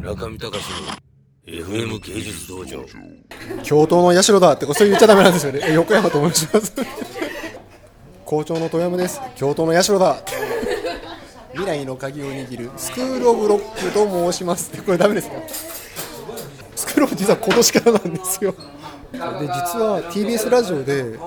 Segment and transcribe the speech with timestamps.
[0.00, 0.64] 中見隆
[1.46, 2.84] の FM 芸術道場。
[3.62, 5.74] 教頭の社だってそう言っちゃダメなんですよね。
[5.74, 6.72] 横山と申します。
[8.24, 9.20] 校長の富山です。
[9.36, 10.16] 教頭の社だ。
[11.52, 14.70] 未来の鍵を握るスクールオブロックと申します。
[14.82, 15.36] これダメですか？
[16.76, 18.52] スクールオブ実は今年からなんですよ。
[19.12, 19.20] で実
[19.80, 21.18] は TBS ラジオで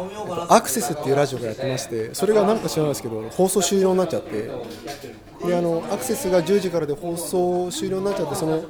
[0.49, 4.49] アクセスっていうラジオがやってましてそれがなんか知らないですけど放送終了になっちゃって
[5.45, 8.63] であのアクセスが10時からで放送終了になっちゃってその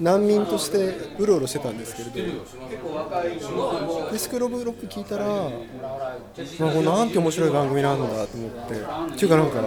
[0.00, 2.14] 難民としてうろうろしてたんですけれど
[4.10, 9.62] でスクローブロック聞いたら、まあ、こなんて面白い番組なんだと思ってっていうかなんか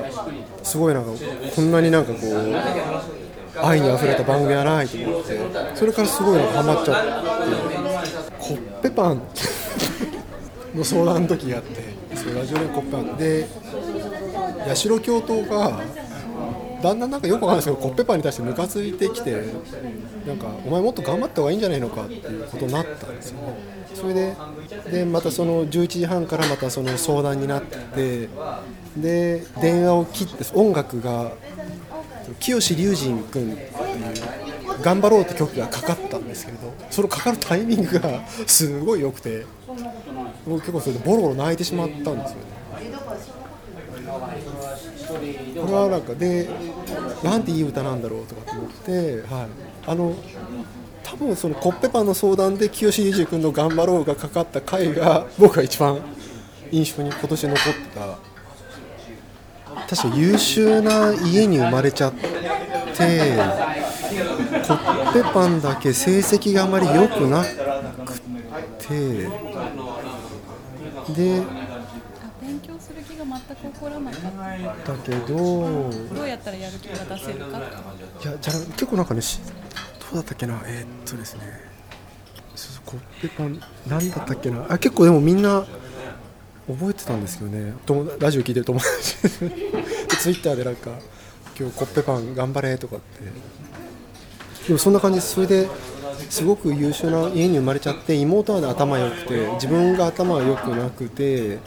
[0.63, 1.11] すごいなんか
[1.55, 5.39] こんなになんかこう愛にあふれた番組はないと思って
[5.75, 9.21] それからすごいハマっちゃってコッペパン
[10.75, 11.99] の相談の時があって
[12.33, 13.17] ラジオでコッペパン。
[13.17, 13.47] で
[14.67, 15.81] 八代教頭が
[16.81, 19.31] だんだんなんかよくわかんないですけどコッペパンに対してムカついてきて
[20.25, 23.79] なんかお前もっと頑張った方がいいんじゃないのかっていうことになったんですよね。
[23.93, 24.35] それで
[24.91, 28.29] でまたその11時半からまたその相談になって
[28.95, 31.31] で電話を切って音楽が
[32.39, 33.67] 清志隆人君っていう
[34.81, 39.45] 「頑張ろう」って曲がかかったんですけれどそのかかるタイミングが すごい良くて
[40.47, 42.49] 僕結構それでボロボロ泣いてしまったんですよね。
[44.09, 46.49] これはなんかで
[47.23, 49.47] なんていい歌なんだろうとかって思って、はい、
[49.87, 50.15] あの
[51.03, 55.99] 多分そのコッペパンの相談で清志隆君の「頑張ろう」がかかった回が僕が一番
[56.71, 58.19] 印象に今年残ってた
[59.95, 62.27] 確か優秀な家に生まれちゃってコ
[64.73, 67.43] ッペパンだけ成績があまり良くな
[68.05, 68.21] く
[68.77, 69.27] て
[71.13, 71.41] で
[72.69, 74.21] 強する気が全く起こらなかっ
[74.85, 75.37] ただけど
[76.13, 77.61] どうやったらやる気が出せるかい
[78.25, 79.39] やじゃ結構なんかねし
[80.11, 80.59] どうだったっけな。
[80.65, 81.41] えー、っとですね。
[82.55, 84.65] そうそうコッペパンなんだったっけな。
[84.67, 85.67] あ結構でもみんな
[86.67, 87.73] 覚えてたんですよね。
[87.85, 88.19] 友達。
[88.19, 90.89] ラジオ聞いてる友達ツイッターでなんか
[91.59, 93.21] 今日コッペパン頑張れとかって。
[94.67, 95.21] でもそんな感じ。
[95.21, 95.67] それで
[96.27, 101.59] すごく優秀な家に生まれちゃって妹は、ね、頭良くて自分が頭が良くなくて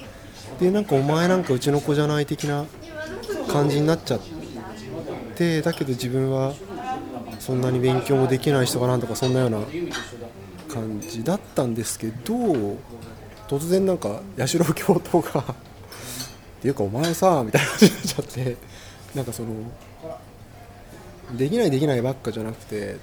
[0.58, 2.66] でなんかお前なんかうちの子じゃない的な
[3.50, 4.20] 感じになっちゃっ
[5.34, 6.54] てだけど自分は
[7.38, 9.58] そんなに勉強もできない人かなとかそんなような
[10.72, 12.34] 感じだったんですけど
[13.48, 15.44] 突然なんか八代教頭が「っ
[16.62, 18.56] ていうかお前さ」みたいな感じになっちゃって
[19.14, 19.48] なんかその
[21.36, 22.96] できないできないばっかじゃなくて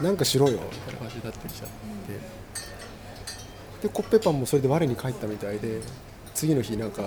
[0.00, 2.40] なんかしろよみたいな感じになってきちゃって。
[3.82, 5.80] でコッペパンもそれで我に返ったみたいで
[6.40, 7.02] 次の日なんか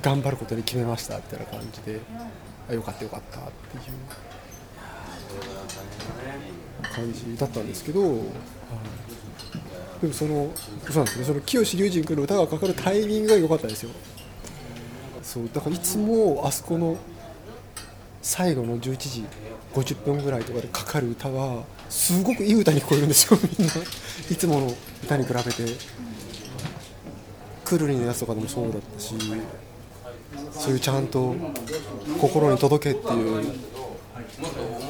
[0.00, 2.00] 頑張ることに決めましたみたいな感じで
[2.70, 3.82] あよかったよかったっていう。
[6.94, 8.10] 感じだったんですけど、はい。
[10.02, 10.52] でもその
[10.88, 11.24] そうなんですね。
[11.24, 13.90] その清志隆人君の歌がかかるタイミングが良かったんですよ。
[15.20, 16.96] そうだからいつもあそこの
[18.22, 19.26] 最後の11時
[19.74, 23.74] 50分ぐらいとかでかかる歌はすごくいい歌に聞こえるんですよみんな。
[24.30, 24.72] いつもの
[25.02, 25.98] 歌に比べて。
[27.68, 29.14] くるりのやつとかでもそうだったし
[30.52, 31.34] そういうちゃんと
[32.20, 33.44] 心に届けっていう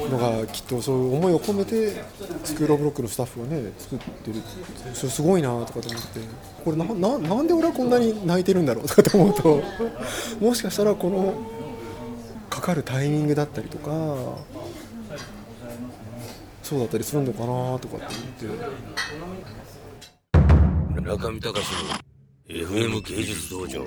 [0.09, 2.03] のがきっとそういう思いを込めて
[2.43, 4.41] スクール・オブ・ロックのスタッフがね作ってる。
[4.93, 6.19] それすごいなとかと思って。
[6.63, 9.63] これなななんで俺はこんなに泣いてるんだろうとかと思うと
[10.41, 11.33] もしかしたらこの
[12.49, 13.91] かかるタイミングだったりとか
[16.63, 18.99] そうだったりするのかなとかって思って。
[21.01, 22.08] 中見隆の
[22.49, 23.85] FM 芸術道場。